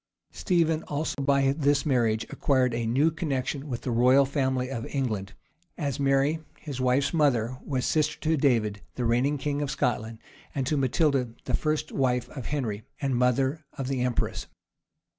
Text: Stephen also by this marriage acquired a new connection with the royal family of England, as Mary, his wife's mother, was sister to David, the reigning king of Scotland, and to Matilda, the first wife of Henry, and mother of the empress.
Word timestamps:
Stephen 0.31 0.81
also 0.87 1.13
by 1.21 1.51
this 1.51 1.85
marriage 1.85 2.23
acquired 2.31 2.73
a 2.73 2.87
new 2.87 3.11
connection 3.11 3.67
with 3.69 3.81
the 3.81 3.91
royal 3.91 4.25
family 4.25 4.67
of 4.67 4.83
England, 4.87 5.33
as 5.77 5.99
Mary, 5.99 6.39
his 6.57 6.81
wife's 6.81 7.13
mother, 7.13 7.59
was 7.63 7.85
sister 7.85 8.19
to 8.19 8.35
David, 8.35 8.81
the 8.95 9.05
reigning 9.05 9.37
king 9.37 9.61
of 9.61 9.69
Scotland, 9.69 10.17
and 10.55 10.65
to 10.65 10.75
Matilda, 10.75 11.29
the 11.45 11.53
first 11.53 11.91
wife 11.91 12.27
of 12.29 12.47
Henry, 12.47 12.81
and 12.99 13.15
mother 13.15 13.63
of 13.77 13.87
the 13.89 14.01
empress. 14.01 14.47